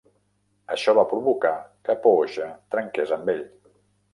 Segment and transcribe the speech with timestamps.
[0.75, 1.51] Això va provocar
[1.89, 3.45] que Pooja trenqués amb ell.